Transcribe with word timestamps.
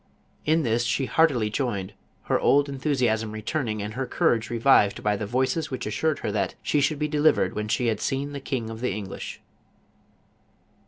In 0.45 0.63
this 0.63 0.83
she 0.83 1.05
heartily 1.05 1.51
joined, 1.51 1.93
her 2.23 2.39
old 2.39 2.67
enthusiasm 2.67 3.31
returning 3.33 3.83
and 3.83 3.93
her 3.93 4.07
courage 4.07 4.49
revived 4.49 5.03
by 5.03 5.15
the 5.15 5.27
voices 5.27 5.69
which 5.69 5.85
assured 5.85 6.17
her 6.25 6.31
that" 6.31 6.55
she 6.63 6.81
should 6.81 6.97
be 6.97 7.07
delivered 7.07 7.53
when 7.53 7.67
she 7.67 7.85
had 7.85 7.99
seen 8.01 8.31
the 8.31 8.39
king 8.39 8.71
of 8.71 8.81
the 8.81 8.91
English." 8.91 9.41